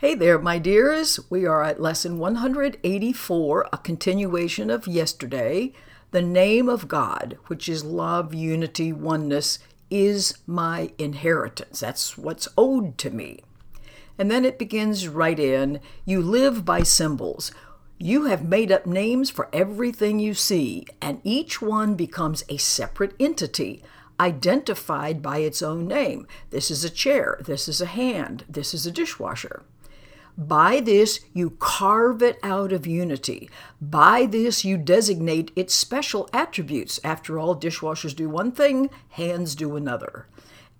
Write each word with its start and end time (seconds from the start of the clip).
Hey 0.00 0.14
there, 0.14 0.38
my 0.38 0.58
dears. 0.58 1.20
We 1.28 1.44
are 1.44 1.62
at 1.62 1.78
lesson 1.78 2.18
184, 2.18 3.68
a 3.70 3.76
continuation 3.76 4.70
of 4.70 4.86
yesterday. 4.86 5.74
The 6.10 6.22
name 6.22 6.70
of 6.70 6.88
God, 6.88 7.36
which 7.48 7.68
is 7.68 7.84
love, 7.84 8.32
unity, 8.32 8.94
oneness, 8.94 9.58
is 9.90 10.38
my 10.46 10.92
inheritance. 10.96 11.80
That's 11.80 12.16
what's 12.16 12.48
owed 12.56 12.96
to 12.96 13.10
me. 13.10 13.42
And 14.16 14.30
then 14.30 14.46
it 14.46 14.58
begins 14.58 15.06
right 15.06 15.38
in 15.38 15.80
You 16.06 16.22
live 16.22 16.64
by 16.64 16.82
symbols. 16.82 17.52
You 17.98 18.24
have 18.24 18.42
made 18.42 18.72
up 18.72 18.86
names 18.86 19.28
for 19.28 19.50
everything 19.52 20.18
you 20.18 20.32
see, 20.32 20.86
and 21.02 21.20
each 21.24 21.60
one 21.60 21.94
becomes 21.94 22.42
a 22.48 22.56
separate 22.56 23.12
entity 23.20 23.82
identified 24.18 25.20
by 25.20 25.40
its 25.40 25.60
own 25.60 25.86
name. 25.86 26.26
This 26.48 26.70
is 26.70 26.84
a 26.84 26.90
chair, 26.90 27.38
this 27.44 27.68
is 27.68 27.82
a 27.82 27.86
hand, 27.86 28.46
this 28.48 28.72
is 28.72 28.86
a 28.86 28.90
dishwasher. 28.90 29.62
By 30.40 30.80
this, 30.80 31.20
you 31.34 31.50
carve 31.58 32.22
it 32.22 32.38
out 32.42 32.72
of 32.72 32.86
unity. 32.86 33.50
By 33.78 34.24
this, 34.24 34.64
you 34.64 34.78
designate 34.78 35.50
its 35.54 35.74
special 35.74 36.30
attributes. 36.32 36.98
After 37.04 37.38
all, 37.38 37.54
dishwashers 37.54 38.16
do 38.16 38.30
one 38.30 38.50
thing, 38.50 38.88
hands 39.10 39.54
do 39.54 39.76
another. 39.76 40.28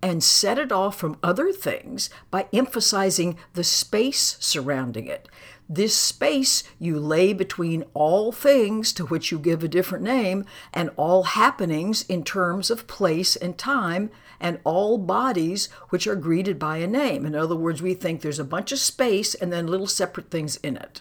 And 0.00 0.24
set 0.24 0.58
it 0.58 0.72
off 0.72 0.96
from 0.96 1.18
other 1.22 1.52
things 1.52 2.08
by 2.30 2.48
emphasizing 2.54 3.36
the 3.52 3.62
space 3.62 4.38
surrounding 4.40 5.06
it. 5.06 5.28
This 5.68 5.94
space 5.94 6.64
you 6.78 6.98
lay 6.98 7.34
between 7.34 7.84
all 7.92 8.32
things 8.32 8.94
to 8.94 9.04
which 9.04 9.30
you 9.30 9.38
give 9.38 9.62
a 9.62 9.68
different 9.68 10.02
name 10.02 10.46
and 10.72 10.88
all 10.96 11.22
happenings 11.24 12.02
in 12.08 12.24
terms 12.24 12.70
of 12.70 12.86
place 12.86 13.36
and 13.36 13.58
time 13.58 14.10
and 14.40 14.58
all 14.64 14.98
bodies 14.98 15.68
which 15.90 16.06
are 16.06 16.16
greeted 16.16 16.58
by 16.58 16.78
a 16.78 16.86
name. 16.86 17.26
In 17.26 17.34
other 17.34 17.56
words, 17.56 17.82
we 17.82 17.94
think 17.94 18.20
there's 18.20 18.38
a 18.38 18.44
bunch 18.44 18.72
of 18.72 18.78
space 18.78 19.34
and 19.34 19.52
then 19.52 19.66
little 19.66 19.86
separate 19.86 20.30
things 20.30 20.56
in 20.56 20.76
it. 20.76 21.00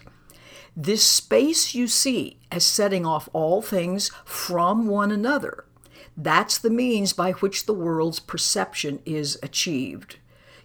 This 0.76 1.02
space 1.02 1.74
you 1.74 1.88
see 1.88 2.38
as 2.52 2.64
setting 2.64 3.04
off 3.04 3.28
all 3.32 3.60
things 3.62 4.10
from 4.24 4.86
one 4.86 5.10
another. 5.10 5.64
That's 6.16 6.58
the 6.58 6.70
means 6.70 7.12
by 7.12 7.32
which 7.32 7.66
the 7.66 7.74
world's 7.74 8.20
perception 8.20 9.00
is 9.04 9.38
achieved. 9.42 10.18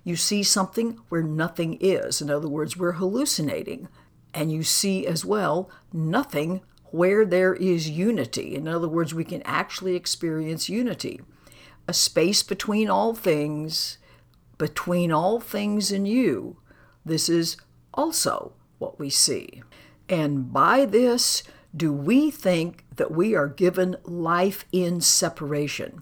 You 0.03 0.15
see 0.15 0.43
something 0.43 0.99
where 1.09 1.23
nothing 1.23 1.77
is. 1.79 2.21
In 2.21 2.29
other 2.29 2.47
words, 2.47 2.77
we're 2.77 2.93
hallucinating. 2.93 3.87
And 4.33 4.51
you 4.51 4.63
see 4.63 5.07
as 5.07 5.23
well 5.25 5.69
nothing 5.93 6.61
where 6.91 7.25
there 7.25 7.53
is 7.53 7.89
unity. 7.89 8.55
In 8.55 8.67
other 8.67 8.87
words, 8.87 9.13
we 9.13 9.23
can 9.23 9.41
actually 9.43 9.95
experience 9.95 10.69
unity. 10.69 11.21
A 11.87 11.93
space 11.93 12.43
between 12.43 12.89
all 12.89 13.13
things, 13.13 13.97
between 14.57 15.11
all 15.11 15.39
things 15.39 15.91
and 15.91 16.07
you. 16.07 16.57
This 17.05 17.29
is 17.29 17.57
also 17.93 18.53
what 18.79 18.99
we 18.99 19.09
see. 19.09 19.61
And 20.09 20.51
by 20.51 20.85
this, 20.85 21.43
do 21.75 21.91
we 21.91 22.31
think 22.31 22.85
that 22.95 23.11
we 23.11 23.35
are 23.35 23.47
given 23.47 23.97
life 24.03 24.65
in 24.71 25.01
separation? 25.01 26.01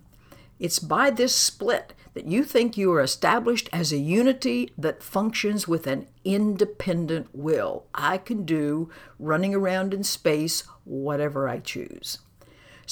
It's 0.59 0.79
by 0.79 1.09
this 1.09 1.35
split 1.35 1.93
that 2.13 2.25
you 2.25 2.43
think 2.43 2.77
you 2.77 2.91
are 2.93 3.01
established 3.01 3.69
as 3.73 3.91
a 3.91 3.97
unity 3.97 4.71
that 4.77 5.03
functions 5.03 5.67
with 5.67 5.87
an 5.87 6.07
independent 6.23 7.29
will. 7.33 7.87
I 7.93 8.17
can 8.17 8.45
do, 8.45 8.89
running 9.17 9.55
around 9.55 9.93
in 9.93 10.03
space, 10.03 10.63
whatever 10.83 11.49
I 11.49 11.59
choose. 11.59 12.19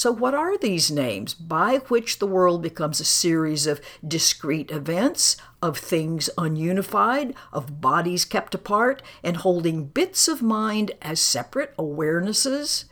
So, 0.02 0.12
what 0.12 0.34
are 0.34 0.58
these 0.58 0.90
names 0.90 1.36
by 1.36 1.78
which 1.78 2.18
the 2.18 2.26
world 2.26 2.64
becomes 2.64 3.00
a 3.00 3.06
series 3.06 3.68
of 3.68 3.80
discrete 4.04 4.72
events, 4.72 5.38
of 5.62 5.78
things 5.78 6.28
ununified, 6.40 7.36
of 7.54 7.82
bodies 7.82 8.26
kept 8.26 8.56
apart, 8.56 9.04
and 9.24 9.38
holding 9.38 9.86
bits 9.86 10.28
of 10.28 10.42
mind 10.42 10.90
as 11.04 11.20
separate 11.20 11.78
awarenesses? 11.78 12.86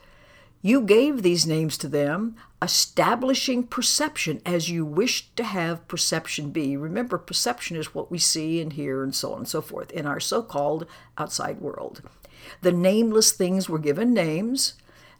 You 0.61 0.81
gave 0.81 1.23
these 1.23 1.47
names 1.47 1.79
to 1.79 1.87
them, 1.87 2.35
establishing 2.61 3.63
perception 3.63 4.39
as 4.45 4.69
you 4.69 4.85
wished 4.85 5.35
to 5.37 5.43
have 5.45 5.87
perception 5.87 6.51
be. 6.51 6.77
Remember, 6.77 7.17
perception 7.17 7.75
is 7.75 7.95
what 7.95 8.11
we 8.11 8.19
see 8.19 8.61
and 8.61 8.73
hear 8.73 9.01
and 9.03 9.15
so 9.15 9.31
on 9.31 9.39
and 9.39 9.47
so 9.47 9.63
forth 9.63 9.89
in 9.89 10.05
our 10.05 10.19
so 10.19 10.43
called 10.43 10.85
outside 11.17 11.59
world. 11.59 12.03
The 12.61 12.71
nameless 12.71 13.31
things 13.31 13.67
were 13.67 13.79
given 13.79 14.13
names, 14.13 14.75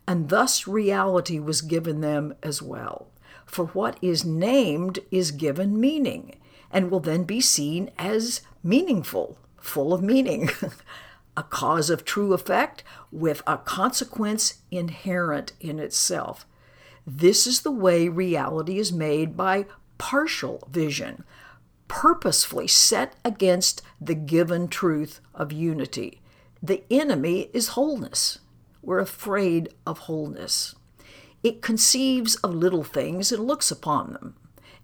and 0.10 0.30
thus 0.30 0.66
reality 0.66 1.38
was 1.38 1.62
given 1.62 2.02
them 2.02 2.34
as 2.42 2.64
well. 2.64 3.12
For 3.46 3.68
what 3.68 3.96
is 4.02 4.26
named 4.26 4.98
is 5.12 5.30
given 5.30 5.80
meaning, 5.80 6.40
and 6.72 6.90
will 6.90 7.00
then 7.00 7.26
be 7.26 7.40
seen 7.40 7.92
as 7.96 8.42
meaningful, 8.64 9.38
full 9.62 9.94
of 9.94 10.02
meaning. 10.02 10.50
a 11.38 11.44
cause 11.44 11.92
of 11.92 12.06
true 12.06 12.34
effect 12.34 12.84
with 13.12 13.44
a 13.46 13.60
consequence 13.60 14.64
inherent 14.72 15.54
in 15.60 15.78
itself. 15.78 16.48
This 17.06 17.46
is 17.46 17.62
the 17.62 17.70
way 17.70 18.10
reality 18.10 18.80
is 18.80 18.92
made 18.92 19.38
by 19.38 19.68
partial 20.00 20.68
vision, 20.72 21.24
purposefully 21.88 22.68
set 22.68 23.14
against 23.24 23.84
the 24.02 24.16
given 24.16 24.70
truth 24.70 25.22
of 25.36 25.52
unity. 25.52 26.20
The 26.64 26.84
enemy 26.90 27.52
is 27.54 27.70
wholeness. 27.70 28.40
We're 28.82 29.00
afraid 29.00 29.70
of 29.86 30.00
wholeness. 30.00 30.76
It 31.44 31.62
conceives 31.62 32.36
of 32.38 32.54
little 32.54 32.84
things 32.84 33.32
and 33.32 33.46
looks 33.46 33.72
upon 33.72 34.14
them 34.14 34.36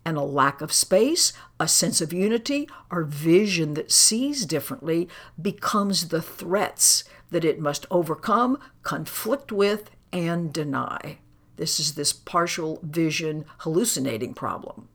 and 0.05 0.17
a 0.17 0.21
lack 0.21 0.61
of 0.61 0.71
space, 0.71 1.33
a 1.59 1.67
sense 1.67 1.99
of 1.99 2.13
unity, 2.13 2.69
or 2.91 3.03
vision 3.03 3.73
that 3.73 3.91
sees 3.91 4.45
differently 4.45 5.09
becomes 5.41 6.09
the 6.09 6.21
threats 6.21 7.03
that 7.31 7.43
it 7.43 7.59
must 7.59 7.87
overcome, 7.89 8.59
conflict 8.83 9.51
with, 9.51 9.89
and 10.13 10.53
deny. 10.53 11.17
This 11.55 11.79
is 11.79 11.95
this 11.95 12.13
partial 12.13 12.79
vision 12.83 13.45
hallucinating 13.59 14.35
problem. 14.35 14.89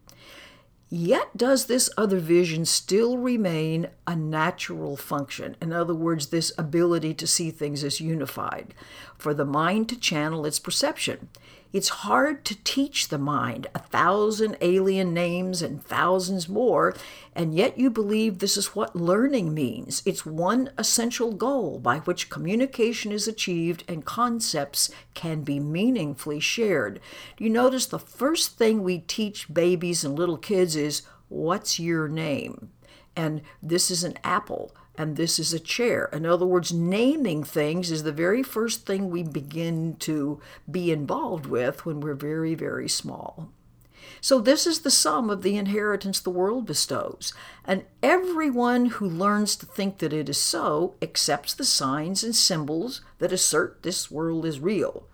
Yet, 0.88 1.36
does 1.36 1.66
this 1.66 1.90
other 1.96 2.18
vision 2.18 2.64
still 2.64 3.18
remain 3.18 3.88
a 4.10 4.16
natural 4.16 4.96
function? 4.96 5.54
In 5.62 5.72
other 5.72 5.94
words, 5.94 6.26
this 6.26 6.52
ability 6.58 7.14
to 7.14 7.28
see 7.28 7.52
things 7.52 7.84
as 7.84 8.00
unified, 8.00 8.74
for 9.16 9.32
the 9.32 9.44
mind 9.44 9.88
to 9.90 9.96
channel 9.96 10.44
its 10.44 10.58
perception. 10.58 11.28
It's 11.72 12.00
hard 12.02 12.44
to 12.46 12.58
teach 12.64 13.06
the 13.06 13.18
mind 13.18 13.68
a 13.72 13.78
thousand 13.78 14.56
alien 14.60 15.14
names 15.14 15.62
and 15.62 15.80
thousands 15.80 16.48
more, 16.48 16.92
and 17.36 17.54
yet 17.54 17.78
you 17.78 17.88
believe 17.88 18.40
this 18.40 18.56
is 18.56 18.74
what 18.74 18.96
learning 18.96 19.54
means. 19.54 20.02
It's 20.04 20.26
one 20.26 20.70
essential 20.76 21.30
goal 21.30 21.78
by 21.78 21.98
which 22.00 22.30
communication 22.30 23.12
is 23.12 23.28
achieved 23.28 23.84
and 23.86 24.04
concepts 24.04 24.90
can 25.14 25.42
be 25.42 25.60
meaningfully 25.60 26.40
shared. 26.40 26.98
You 27.38 27.48
notice 27.48 27.86
the 27.86 28.00
first 28.00 28.58
thing 28.58 28.82
we 28.82 28.98
teach 28.98 29.54
babies 29.54 30.02
and 30.02 30.18
little 30.18 30.38
kids 30.38 30.74
is, 30.74 31.02
What's 31.28 31.78
your 31.78 32.08
name? 32.08 32.70
And 33.20 33.42
this 33.62 33.90
is 33.90 34.02
an 34.02 34.14
apple 34.24 34.74
and 34.96 35.16
this 35.16 35.38
is 35.38 35.52
a 35.52 35.60
chair. 35.60 36.08
In 36.10 36.24
other 36.24 36.46
words, 36.46 36.72
naming 36.72 37.44
things 37.44 37.90
is 37.90 38.02
the 38.02 38.12
very 38.12 38.42
first 38.42 38.86
thing 38.86 39.10
we 39.10 39.22
begin 39.22 39.96
to 39.96 40.40
be 40.70 40.90
involved 40.90 41.44
with 41.44 41.84
when 41.84 42.00
we're 42.00 42.14
very, 42.14 42.54
very 42.54 42.88
small. 42.88 43.50
So, 44.22 44.40
this 44.40 44.66
is 44.66 44.80
the 44.80 44.90
sum 44.90 45.28
of 45.28 45.42
the 45.42 45.58
inheritance 45.58 46.18
the 46.18 46.30
world 46.30 46.64
bestows. 46.64 47.34
And 47.66 47.84
everyone 48.02 48.86
who 48.86 49.06
learns 49.06 49.54
to 49.56 49.66
think 49.66 49.98
that 49.98 50.14
it 50.14 50.30
is 50.30 50.38
so 50.38 50.94
accepts 51.02 51.52
the 51.52 51.66
signs 51.66 52.24
and 52.24 52.34
symbols 52.34 53.02
that 53.18 53.32
assert 53.32 53.82
this 53.82 54.10
world 54.10 54.46
is 54.46 54.60
real. 54.60 55.06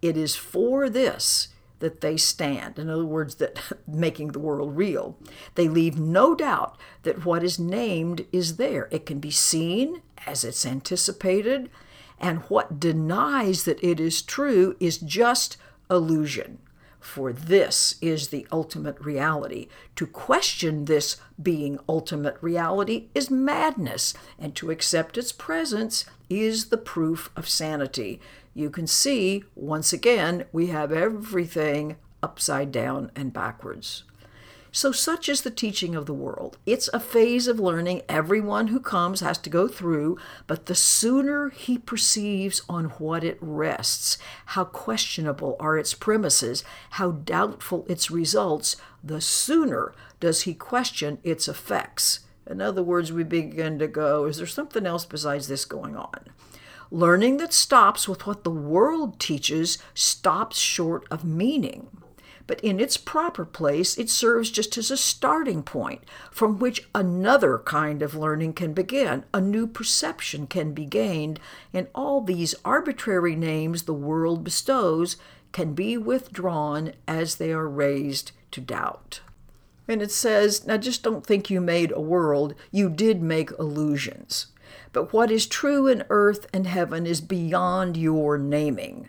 It 0.00 0.16
is 0.16 0.36
for 0.36 0.88
this 0.88 1.48
that 1.78 2.00
they 2.00 2.16
stand. 2.16 2.78
In 2.78 2.88
other 2.88 3.04
words, 3.04 3.36
that 3.36 3.58
making 3.86 4.28
the 4.28 4.38
world 4.38 4.76
real. 4.76 5.16
They 5.54 5.68
leave 5.68 5.98
no 5.98 6.34
doubt 6.34 6.76
that 7.02 7.24
what 7.24 7.42
is 7.42 7.58
named 7.58 8.26
is 8.32 8.56
there. 8.56 8.88
It 8.90 9.06
can 9.06 9.18
be 9.18 9.30
seen 9.30 10.02
as 10.26 10.44
it's 10.44 10.66
anticipated, 10.66 11.70
and 12.18 12.40
what 12.48 12.80
denies 12.80 13.64
that 13.64 13.82
it 13.82 14.00
is 14.00 14.22
true 14.22 14.76
is 14.80 14.98
just 14.98 15.56
illusion. 15.90 16.58
For 16.98 17.32
this 17.32 17.94
is 18.00 18.28
the 18.28 18.48
ultimate 18.50 18.98
reality. 19.00 19.68
To 19.94 20.08
question 20.08 20.86
this 20.86 21.18
being 21.40 21.78
ultimate 21.88 22.36
reality 22.40 23.08
is 23.14 23.30
madness, 23.30 24.12
and 24.38 24.56
to 24.56 24.72
accept 24.72 25.16
its 25.16 25.30
presence 25.30 26.04
is 26.28 26.66
the 26.66 26.78
proof 26.78 27.30
of 27.36 27.48
sanity 27.48 28.20
you 28.56 28.70
can 28.70 28.86
see, 28.86 29.44
once 29.54 29.92
again, 29.92 30.46
we 30.50 30.68
have 30.68 30.90
everything 30.90 31.96
upside 32.22 32.72
down 32.72 33.10
and 33.14 33.30
backwards. 33.30 34.04
So, 34.72 34.92
such 34.92 35.28
is 35.28 35.42
the 35.42 35.50
teaching 35.50 35.94
of 35.94 36.06
the 36.06 36.14
world. 36.14 36.56
It's 36.64 36.88
a 36.88 36.98
phase 36.98 37.48
of 37.48 37.60
learning 37.60 38.00
everyone 38.08 38.68
who 38.68 38.80
comes 38.80 39.20
has 39.20 39.36
to 39.38 39.50
go 39.50 39.68
through, 39.68 40.16
but 40.46 40.66
the 40.66 40.74
sooner 40.74 41.50
he 41.50 41.76
perceives 41.76 42.62
on 42.66 42.86
what 42.98 43.24
it 43.24 43.36
rests, 43.42 44.16
how 44.46 44.64
questionable 44.64 45.56
are 45.60 45.76
its 45.76 45.92
premises, 45.92 46.64
how 46.92 47.10
doubtful 47.10 47.84
its 47.90 48.10
results, 48.10 48.76
the 49.04 49.20
sooner 49.20 49.94
does 50.18 50.42
he 50.42 50.54
question 50.54 51.18
its 51.22 51.46
effects. 51.46 52.20
In 52.46 52.62
other 52.62 52.82
words, 52.82 53.12
we 53.12 53.22
begin 53.22 53.78
to 53.80 53.86
go, 53.86 54.24
is 54.24 54.38
there 54.38 54.46
something 54.46 54.86
else 54.86 55.04
besides 55.04 55.46
this 55.46 55.66
going 55.66 55.94
on? 55.94 56.30
Learning 56.90 57.38
that 57.38 57.52
stops 57.52 58.08
with 58.08 58.26
what 58.26 58.44
the 58.44 58.50
world 58.50 59.18
teaches 59.18 59.78
stops 59.94 60.58
short 60.58 61.04
of 61.10 61.24
meaning. 61.24 61.88
But 62.46 62.60
in 62.60 62.78
its 62.78 62.96
proper 62.96 63.44
place, 63.44 63.98
it 63.98 64.08
serves 64.08 64.50
just 64.50 64.78
as 64.78 64.90
a 64.90 64.96
starting 64.96 65.64
point 65.64 66.04
from 66.30 66.58
which 66.58 66.88
another 66.94 67.58
kind 67.58 68.02
of 68.02 68.14
learning 68.14 68.52
can 68.52 68.72
begin, 68.72 69.24
a 69.34 69.40
new 69.40 69.66
perception 69.66 70.46
can 70.46 70.72
be 70.72 70.84
gained, 70.84 71.40
and 71.72 71.88
all 71.92 72.20
these 72.20 72.54
arbitrary 72.64 73.34
names 73.34 73.82
the 73.82 73.92
world 73.92 74.44
bestows 74.44 75.16
can 75.50 75.74
be 75.74 75.96
withdrawn 75.96 76.92
as 77.08 77.36
they 77.36 77.50
are 77.50 77.68
raised 77.68 78.30
to 78.52 78.60
doubt. 78.60 79.20
And 79.88 80.02
it 80.02 80.12
says, 80.12 80.66
now 80.66 80.76
just 80.76 81.02
don't 81.02 81.26
think 81.26 81.50
you 81.50 81.60
made 81.60 81.92
a 81.92 82.00
world, 82.00 82.54
you 82.70 82.88
did 82.90 83.22
make 83.22 83.50
illusions. 83.58 84.48
But 84.92 85.12
what 85.12 85.30
is 85.30 85.46
true 85.46 85.86
in 85.86 86.04
earth 86.08 86.46
and 86.52 86.66
heaven 86.66 87.06
is 87.06 87.20
beyond 87.20 87.96
your 87.96 88.38
naming. 88.38 89.08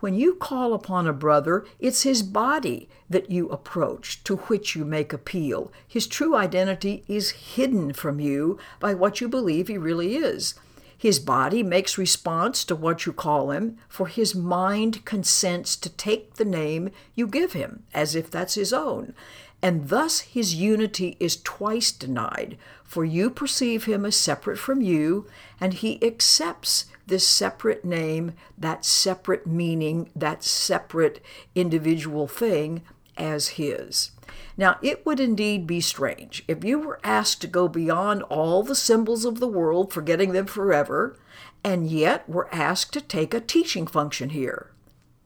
When 0.00 0.14
you 0.14 0.34
call 0.34 0.74
upon 0.74 1.06
a 1.06 1.12
brother, 1.12 1.64
it's 1.78 2.02
his 2.02 2.22
body 2.22 2.88
that 3.08 3.30
you 3.30 3.48
approach, 3.48 4.22
to 4.24 4.36
which 4.36 4.76
you 4.76 4.84
make 4.84 5.12
appeal. 5.12 5.72
His 5.88 6.06
true 6.06 6.36
identity 6.36 7.02
is 7.08 7.30
hidden 7.30 7.94
from 7.94 8.20
you 8.20 8.58
by 8.78 8.92
what 8.92 9.20
you 9.22 9.28
believe 9.28 9.68
he 9.68 9.78
really 9.78 10.16
is. 10.16 10.54
His 10.98 11.18
body 11.18 11.62
makes 11.62 11.98
response 11.98 12.64
to 12.64 12.74
what 12.74 13.04
you 13.04 13.12
call 13.12 13.50
him, 13.50 13.78
for 13.88 14.06
his 14.06 14.34
mind 14.34 15.04
consents 15.04 15.76
to 15.76 15.90
take 15.90 16.34
the 16.34 16.44
name 16.44 16.90
you 17.14 17.26
give 17.26 17.52
him, 17.52 17.84
as 17.92 18.14
if 18.14 18.30
that's 18.30 18.54
his 18.54 18.72
own. 18.72 19.14
And 19.62 19.88
thus 19.88 20.20
his 20.20 20.54
unity 20.54 21.16
is 21.18 21.40
twice 21.42 21.90
denied, 21.90 22.58
for 22.84 23.04
you 23.04 23.30
perceive 23.30 23.84
him 23.84 24.04
as 24.04 24.14
separate 24.14 24.58
from 24.58 24.80
you, 24.80 25.26
and 25.60 25.74
he 25.74 26.02
accepts 26.04 26.86
this 27.06 27.26
separate 27.26 27.84
name, 27.84 28.32
that 28.58 28.84
separate 28.84 29.46
meaning, 29.46 30.10
that 30.14 30.44
separate 30.44 31.20
individual 31.54 32.26
thing 32.26 32.82
as 33.16 33.48
his. 33.48 34.10
Now, 34.56 34.78
it 34.82 35.04
would 35.06 35.20
indeed 35.20 35.66
be 35.66 35.80
strange 35.80 36.44
if 36.48 36.64
you 36.64 36.78
were 36.78 37.00
asked 37.04 37.40
to 37.42 37.46
go 37.46 37.68
beyond 37.68 38.22
all 38.24 38.62
the 38.62 38.74
symbols 38.74 39.24
of 39.24 39.40
the 39.40 39.48
world, 39.48 39.92
forgetting 39.92 40.32
them 40.32 40.46
forever, 40.46 41.18
and 41.62 41.88
yet 41.88 42.28
were 42.28 42.52
asked 42.54 42.92
to 42.94 43.00
take 43.00 43.34
a 43.34 43.40
teaching 43.40 43.86
function 43.86 44.30
here. 44.30 44.70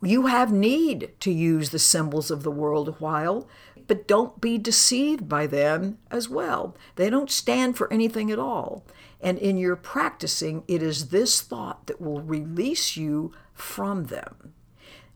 You 0.02 0.26
have 0.26 0.50
need 0.50 1.12
to 1.20 1.30
use 1.30 1.70
the 1.70 1.78
symbols 1.78 2.30
of 2.30 2.42
the 2.42 2.50
world 2.50 2.88
a 2.88 2.92
while, 2.92 3.46
but 3.90 4.06
don't 4.06 4.40
be 4.40 4.56
deceived 4.56 5.28
by 5.28 5.48
them 5.48 5.98
as 6.12 6.28
well. 6.28 6.76
They 6.94 7.10
don't 7.10 7.28
stand 7.28 7.76
for 7.76 7.92
anything 7.92 8.30
at 8.30 8.38
all. 8.38 8.84
And 9.20 9.36
in 9.36 9.56
your 9.56 9.74
practicing, 9.74 10.62
it 10.68 10.80
is 10.80 11.08
this 11.08 11.40
thought 11.40 11.88
that 11.88 12.00
will 12.00 12.20
release 12.20 12.96
you 12.96 13.32
from 13.52 14.04
them. 14.04 14.54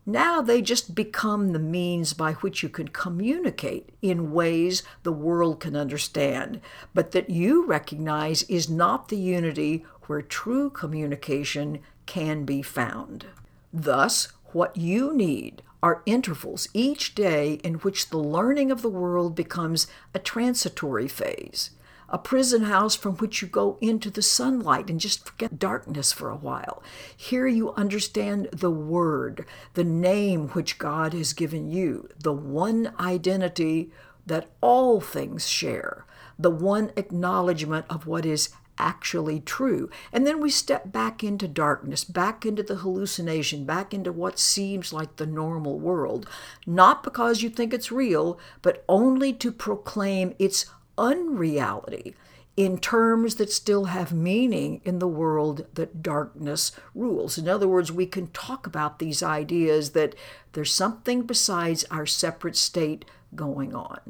Now 0.05 0.43
they 0.43 0.61
just 0.61 0.93
become 0.93 1.53
the 1.53 1.61
means 1.61 2.15
by 2.15 2.33
which 2.33 2.65
you 2.65 2.69
can 2.69 2.89
communicate 2.89 3.91
in 4.03 4.33
ways 4.33 4.83
the 5.05 5.13
world 5.13 5.61
can 5.61 5.77
understand, 5.77 6.61
but 6.93 7.13
that 7.13 7.31
you 7.31 7.65
recognize 7.65 8.43
is 8.49 8.69
not 8.69 9.07
the 9.07 9.17
unity 9.17 9.87
where 10.09 10.21
true 10.21 10.69
communication 10.69 11.79
can 12.07 12.45
be 12.45 12.61
found. 12.61 13.27
Thus, 13.73 14.33
what 14.55 14.77
you 14.77 15.15
need 15.15 15.63
are 15.83 16.03
intervals 16.07 16.69
each 16.73 17.15
day 17.15 17.55
in 17.65 17.75
which 17.75 18.09
the 18.09 18.19
learning 18.19 18.71
of 18.71 18.83
the 18.83 18.89
world 18.89 19.35
becomes 19.35 19.87
a 20.15 20.19
transitory 20.19 21.09
phase 21.09 21.71
a 22.09 22.19
prison 22.19 22.65
house 22.65 22.95
from 22.95 23.17
which 23.17 23.43
you 23.43 23.49
go 23.49 23.79
into 23.81 24.11
the 24.11 24.23
sunlight 24.23 24.89
and 24.89 25.01
just 25.01 25.27
forget 25.27 25.59
darkness 25.59 26.13
for 26.13 26.31
a 26.31 26.37
while. 26.37 26.83
Here 27.17 27.47
you 27.47 27.73
understand 27.75 28.49
the 28.53 28.71
Word, 28.71 29.47
the 29.75 29.83
name 29.83 30.49
which 30.49 30.79
God 30.79 31.13
has 31.13 31.33
given 31.33 31.69
you, 31.69 32.09
the 32.19 32.33
one 32.33 32.93
identity 33.01 33.91
that 34.27 34.49
all 34.61 35.01
things 35.01 35.49
share, 35.49 36.07
the 36.39 36.51
one 36.51 36.93
acknowledgement 36.97 37.87
of 37.91 38.07
what 38.07 38.25
is 38.25 38.51
actually 38.79 39.41
true. 39.41 39.91
And 40.13 40.27
then 40.27 40.41
we 40.41 40.51
step 40.51 40.93
back 40.93 41.23
into 41.23 41.49
darkness, 41.49 42.05
back 42.05 42.45
into 42.45 42.63
the 42.63 42.77
hallucination, 42.77 43.65
back 43.65 43.95
into 43.95 44.13
what 44.13 44.39
seems 44.39 44.93
like 44.93 45.17
the 45.17 45.27
normal 45.27 45.79
world, 45.79 46.29
not 46.67 47.03
because 47.03 47.43
you 47.43 47.51
think 47.51 47.73
it's 47.73 47.93
real, 47.93 48.39
but 48.63 48.85
only 48.89 49.33
to 49.35 49.53
proclaim 49.53 50.35
its 50.39 50.67
unreality 50.97 52.15
in 52.57 52.79
terms 52.79 53.35
that 53.37 53.51
still 53.51 53.87
have 53.87 54.13
meaning 54.13 54.81
in 54.85 55.01
the 55.01 55.09
world 55.09 55.67
that 55.75 56.03
darkness 56.03 56.73
rules. 56.95 57.37
In 57.37 57.49
other 57.49 57.67
words, 57.67 57.91
we 57.91 58.07
can 58.07 58.29
talk 58.29 58.67
about 58.67 58.99
these 58.99 59.23
ideas 59.23 59.91
that 59.91 60.15
there's 60.53 60.73
something 60.73 61.23
besides 61.23 61.85
our 61.91 62.07
separate 62.07 62.57
state 62.57 63.05
going 63.35 63.75
on. 63.75 64.01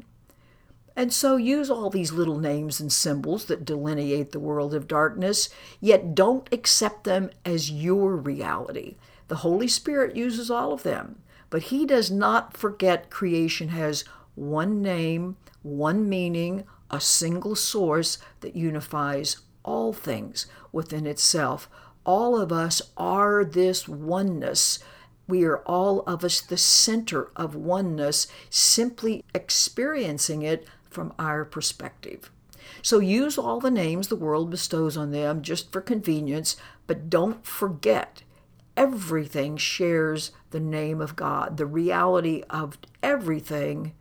And 0.95 1.11
so 1.11 1.35
use 1.35 1.69
all 1.69 1.89
these 1.89 2.13
little 2.13 2.39
names 2.39 2.79
and 2.79 2.91
symbols 2.91 3.45
that 3.45 3.65
delineate 3.65 4.31
the 4.31 4.39
world 4.39 4.73
of 4.73 4.87
darkness, 4.87 5.49
yet 5.81 6.15
don't 6.15 6.47
accept 6.53 7.03
them 7.03 7.29
as 7.43 7.69
your 7.69 8.15
reality. 8.15 8.95
The 9.27 9.37
Holy 9.37 9.67
Spirit 9.67 10.15
uses 10.15 10.49
all 10.49 10.71
of 10.71 10.83
them, 10.83 11.21
but 11.49 11.63
He 11.63 11.85
does 11.85 12.09
not 12.09 12.55
forget 12.55 13.09
creation 13.09 13.69
has 13.69 14.05
one 14.35 14.81
name, 14.81 15.35
one 15.63 16.07
meaning, 16.07 16.63
a 16.89 17.01
single 17.01 17.55
source 17.55 18.17
that 18.41 18.55
unifies 18.55 19.37
all 19.63 19.91
things 19.91 20.45
within 20.71 21.05
itself. 21.07 21.69
All 22.05 22.39
of 22.39 22.51
us 22.51 22.81
are 22.95 23.43
this 23.43 23.87
oneness. 23.87 24.79
We 25.27 25.43
are 25.43 25.57
all 25.59 26.01
of 26.01 26.23
us 26.23 26.39
the 26.39 26.57
center 26.57 27.31
of 27.35 27.55
oneness, 27.55 28.27
simply 28.49 29.23
experiencing 29.33 30.43
it 30.43 30.67
from 30.95 31.13
our 31.19 31.45
perspective. 31.45 32.31
So 32.81 32.99
use 32.99 33.37
all 33.37 33.59
the 33.59 33.69
names 33.69 34.07
the 34.07 34.15
world 34.15 34.49
bestows 34.49 34.97
on 34.97 35.11
them 35.11 35.41
just 35.41 35.71
for 35.71 35.81
convenience, 35.81 36.55
but 36.87 37.09
don't 37.09 37.45
forget 37.45 38.23
everything 38.77 39.57
shares 39.57 40.31
the 40.51 40.59
name 40.59 41.01
of 41.01 41.15
God. 41.15 41.57
The 41.57 41.65
reality 41.65 42.43
of 42.49 42.77
everything 43.03 43.93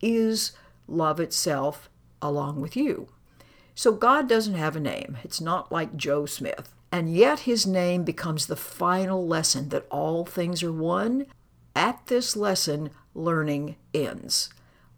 is 0.00 0.52
love 0.88 1.20
itself 1.20 1.90
along 2.20 2.60
with 2.60 2.76
you. 2.76 3.08
So 3.74 3.92
God 3.92 4.28
doesn't 4.28 4.54
have 4.54 4.76
a 4.76 4.80
name. 4.80 5.18
It's 5.24 5.40
not 5.40 5.72
like 5.72 5.96
Joe 5.96 6.26
Smith. 6.26 6.72
And 6.90 7.14
yet 7.14 7.40
his 7.40 7.66
name 7.66 8.04
becomes 8.04 8.46
the 8.46 8.56
final 8.56 9.26
lesson 9.26 9.70
that 9.70 9.86
all 9.90 10.24
things 10.24 10.62
are 10.62 10.72
one. 10.72 11.26
At 11.74 12.06
this 12.06 12.36
lesson, 12.36 12.90
learning 13.14 13.76
ends. 13.94 14.50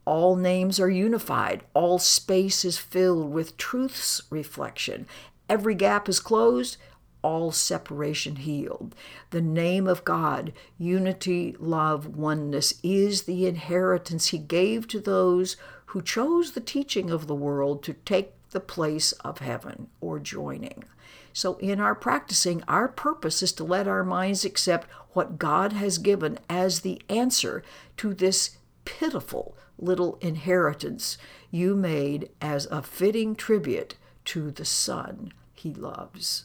All 0.05 0.37
names 0.37 0.79
are 0.79 0.91
unified. 0.91 1.63
All 1.73 1.99
space 1.99 2.65
is 2.65 2.79
filled 2.79 3.31
with 3.33 3.57
truth's 3.57 4.23
reflection. 4.31 5.07
Every 5.49 5.75
gap 5.75 6.09
is 6.09 6.21
closed 6.21 6.77
all 7.25 7.51
separation 7.51 8.37
healed. 8.37 8.95
The 9.31 9.41
name 9.41 9.89
of 9.89 10.05
God, 10.05 10.53
unity, 10.79 11.57
love, 11.59 12.07
oneness, 12.07 12.75
is 12.83 13.23
the 13.23 13.47
inheritance 13.47 14.29
He 14.29 14.39
gave 14.39 14.87
to 14.89 15.01
those 15.01 15.57
who 15.87 16.03
chose 16.03 16.53
the 16.53 16.61
teaching 16.61 17.11
of 17.11 17.27
the 17.27 17.35
world 17.35 17.83
to 17.85 17.95
take 17.95 18.33
the 18.51 18.61
place 18.61 19.13
of 19.13 19.39
heaven 19.39 19.89
or 20.01 20.21
joining. 20.21 20.85
So, 21.33 21.57
in 21.57 21.81
our 21.81 21.95
practicing, 21.95 22.63
our 22.69 22.89
purpose 22.89 23.43
is 23.43 23.53
to 23.55 23.65
let 23.65 23.89
our 23.89 24.05
minds 24.05 24.45
accept 24.45 24.89
what 25.15 25.39
God 25.39 25.73
has 25.73 25.99
given 25.99 26.39
as 26.49 26.81
the 26.81 27.01
answer 27.09 27.63
to 27.97 28.13
this 28.13 28.59
pitiful 28.85 29.57
little 29.79 30.19
inheritance 30.21 31.19
you 31.51 31.75
made 31.75 32.31
as 32.41 32.67
a 32.67 32.83
fitting 32.83 33.35
tribute 33.35 33.97
to 34.25 34.51
the 34.51 34.65
Son 34.65 35.33
he 35.53 35.73
loves. 35.75 36.45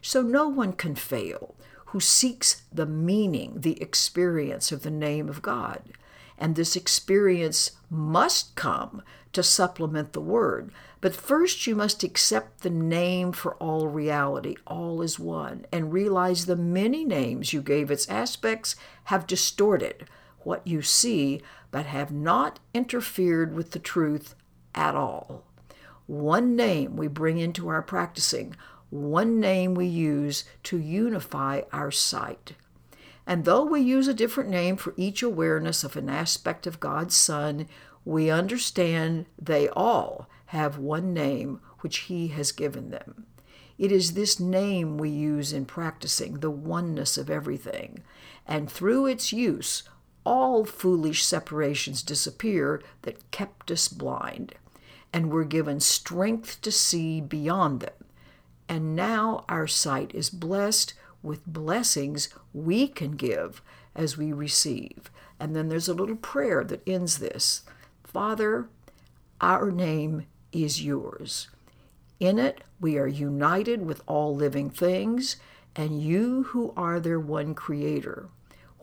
So 0.00 0.22
no 0.22 0.48
one 0.48 0.72
can 0.72 0.94
fail 0.94 1.54
who 1.86 2.00
seeks 2.00 2.62
the 2.72 2.86
meaning, 2.86 3.60
the 3.60 3.80
experience 3.82 4.72
of 4.72 4.82
the 4.82 4.90
name 4.90 5.28
of 5.28 5.42
God. 5.42 5.82
And 6.38 6.56
this 6.56 6.74
experience 6.74 7.72
must 7.90 8.54
come 8.54 9.02
to 9.32 9.42
supplement 9.42 10.12
the 10.12 10.20
word. 10.20 10.72
But 11.00 11.14
first, 11.14 11.66
you 11.66 11.76
must 11.76 12.02
accept 12.02 12.62
the 12.62 12.70
name 12.70 13.32
for 13.32 13.54
all 13.56 13.88
reality, 13.88 14.56
all 14.66 15.02
is 15.02 15.18
one, 15.18 15.66
and 15.70 15.92
realize 15.92 16.46
the 16.46 16.56
many 16.56 17.04
names 17.04 17.52
you 17.52 17.60
gave 17.60 17.90
its 17.90 18.08
aspects 18.08 18.74
have 19.04 19.26
distorted 19.26 20.08
what 20.40 20.66
you 20.66 20.82
see, 20.82 21.40
but 21.72 21.86
have 21.86 22.12
not 22.12 22.60
interfered 22.72 23.52
with 23.56 23.72
the 23.72 23.80
truth 23.80 24.36
at 24.76 24.94
all. 24.94 25.42
One 26.06 26.54
name 26.54 26.96
we 26.96 27.08
bring 27.08 27.38
into 27.38 27.66
our 27.68 27.82
practicing, 27.82 28.54
one 28.90 29.40
name 29.40 29.74
we 29.74 29.86
use 29.86 30.44
to 30.64 30.78
unify 30.78 31.62
our 31.72 31.90
sight. 31.90 32.52
And 33.26 33.44
though 33.44 33.64
we 33.64 33.80
use 33.80 34.06
a 34.06 34.14
different 34.14 34.50
name 34.50 34.76
for 34.76 34.94
each 34.96 35.22
awareness 35.22 35.82
of 35.82 35.96
an 35.96 36.08
aspect 36.08 36.66
of 36.66 36.80
God's 36.80 37.14
Son, 37.14 37.68
we 38.04 38.30
understand 38.30 39.26
they 39.40 39.68
all 39.70 40.28
have 40.46 40.76
one 40.76 41.14
name 41.14 41.60
which 41.80 41.98
He 41.98 42.28
has 42.28 42.52
given 42.52 42.90
them. 42.90 43.26
It 43.78 43.90
is 43.90 44.12
this 44.12 44.38
name 44.38 44.98
we 44.98 45.08
use 45.08 45.52
in 45.52 45.64
practicing 45.64 46.34
the 46.34 46.50
oneness 46.50 47.16
of 47.16 47.30
everything, 47.30 48.02
and 48.46 48.70
through 48.70 49.06
its 49.06 49.32
use, 49.32 49.84
all 50.24 50.64
foolish 50.64 51.24
separations 51.24 52.02
disappear 52.02 52.82
that 53.02 53.30
kept 53.30 53.70
us 53.70 53.88
blind, 53.88 54.54
and 55.12 55.30
we're 55.30 55.44
given 55.44 55.80
strength 55.80 56.60
to 56.62 56.72
see 56.72 57.20
beyond 57.20 57.80
them. 57.80 57.92
And 58.68 58.96
now 58.96 59.44
our 59.48 59.66
sight 59.66 60.14
is 60.14 60.30
blessed 60.30 60.94
with 61.22 61.46
blessings 61.46 62.28
we 62.52 62.88
can 62.88 63.12
give 63.12 63.62
as 63.94 64.16
we 64.16 64.32
receive. 64.32 65.10
And 65.38 65.54
then 65.54 65.68
there's 65.68 65.88
a 65.88 65.94
little 65.94 66.16
prayer 66.16 66.64
that 66.64 66.86
ends 66.86 67.18
this 67.18 67.62
Father, 68.04 68.68
our 69.40 69.70
name 69.70 70.26
is 70.52 70.82
yours. 70.82 71.48
In 72.20 72.38
it, 72.38 72.62
we 72.80 72.98
are 72.98 73.08
united 73.08 73.84
with 73.84 74.02
all 74.06 74.34
living 74.34 74.70
things, 74.70 75.36
and 75.74 76.02
you 76.02 76.44
who 76.44 76.72
are 76.76 77.00
their 77.00 77.18
one 77.18 77.54
creator. 77.54 78.28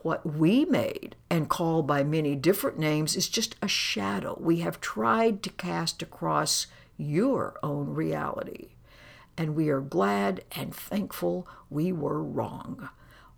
What 0.02 0.26
we 0.26 0.66
made 0.66 1.16
and 1.30 1.50
call 1.50 1.84
by 1.84 2.04
many 2.04 2.36
different 2.36 2.80
names 2.80 3.16
is 3.16 3.28
just 3.28 3.56
a 3.62 3.68
shadow 3.68 4.38
we 4.40 4.60
have 4.60 4.80
tried 4.80 5.44
to 5.44 5.50
cast 5.50 6.02
across 6.02 6.68
your 6.98 7.60
own 7.62 7.94
reality. 7.94 8.70
And 9.38 9.56
we 9.56 9.70
are 9.70 9.82
glad 9.82 10.44
and 10.54 10.74
thankful 10.74 11.48
we 11.70 11.92
were 11.92 12.22
wrong. 12.24 12.90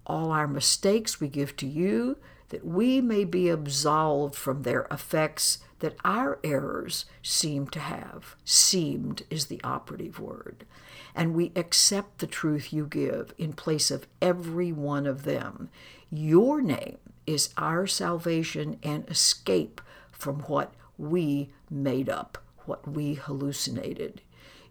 All 0.06 0.32
our 0.32 0.48
mistakes 0.48 1.20
we 1.20 1.30
give 1.30 1.56
to 1.58 1.68
you 1.68 2.18
that 2.50 2.66
we 2.66 3.02
may 3.02 3.24
be 3.24 3.50
absolved 3.50 4.36
from 4.36 4.64
their 4.64 4.86
effects 4.92 5.60
that 5.80 5.96
our 6.04 6.40
errors 6.44 7.06
seem 7.24 7.68
to 7.68 7.80
have. 7.80 8.36
Seemed 8.46 9.24
is 9.30 9.46
the 9.46 9.62
operative 9.64 10.20
word. 10.20 10.66
And 11.16 11.34
we 11.34 11.52
accept 11.56 12.20
the 12.20 12.28
truth 12.28 12.72
you 12.72 12.86
give 12.86 13.34
in 13.38 13.54
place 13.54 13.90
of 13.90 14.06
every 14.22 14.72
one 14.72 15.08
of 15.08 15.24
them. 15.24 15.70
Your 16.12 16.62
name 16.62 16.98
is 17.26 17.54
our 17.58 17.88
salvation 17.88 18.78
and 18.84 19.10
escape 19.10 19.80
from 20.12 20.42
what 20.42 20.74
we 20.98 21.52
made 21.70 22.10
up, 22.10 22.38
what 22.66 22.86
we 22.86 23.14
hallucinated. 23.14 24.22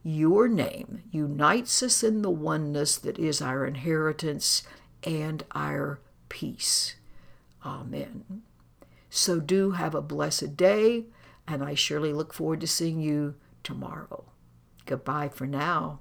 Your 0.03 0.49
name 0.49 1.03
unites 1.11 1.83
us 1.83 2.03
in 2.03 2.21
the 2.21 2.31
oneness 2.31 2.97
that 2.99 3.19
is 3.19 3.41
our 3.41 3.67
inheritance 3.67 4.63
and 5.03 5.43
our 5.53 6.01
peace. 6.29 6.97
Amen. 7.65 8.43
So 9.09 9.41
do 9.41 9.73
have 9.73 9.95
a 9.95 10.03
blessed 10.03 10.57
day, 10.57 11.07
and 11.47 11.65
I 11.65 11.75
surely 11.75 12.13
look 12.13 12.33
forward 12.33 12.61
to 12.61 12.67
seeing 12.67 13.01
you 13.01 13.35
tomorrow. 13.63 14.25
Goodbye 14.87 15.29
for 15.29 15.47
now. 15.47 16.01